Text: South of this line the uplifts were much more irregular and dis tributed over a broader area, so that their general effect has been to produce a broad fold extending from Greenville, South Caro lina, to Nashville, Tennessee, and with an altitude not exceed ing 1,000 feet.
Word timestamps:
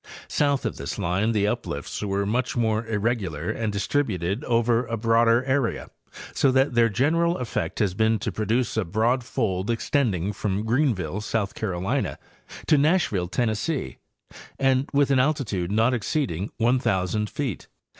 South 0.27 0.65
of 0.65 0.77
this 0.77 0.97
line 0.97 1.31
the 1.31 1.45
uplifts 1.45 2.01
were 2.01 2.25
much 2.25 2.57
more 2.57 2.87
irregular 2.87 3.51
and 3.51 3.71
dis 3.71 3.85
tributed 3.85 4.43
over 4.45 4.83
a 4.87 4.97
broader 4.97 5.43
area, 5.43 5.91
so 6.33 6.51
that 6.51 6.73
their 6.73 6.89
general 6.89 7.37
effect 7.37 7.77
has 7.77 7.93
been 7.93 8.17
to 8.17 8.31
produce 8.31 8.75
a 8.75 8.83
broad 8.83 9.23
fold 9.23 9.69
extending 9.69 10.33
from 10.33 10.65
Greenville, 10.65 11.21
South 11.21 11.53
Caro 11.53 11.87
lina, 11.87 12.17
to 12.65 12.79
Nashville, 12.79 13.27
Tennessee, 13.27 13.97
and 14.57 14.89
with 14.91 15.11
an 15.11 15.19
altitude 15.19 15.71
not 15.71 15.93
exceed 15.93 16.31
ing 16.31 16.49
1,000 16.57 17.29
feet. 17.29 17.67